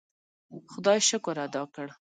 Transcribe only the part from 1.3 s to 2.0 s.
ادا کړ.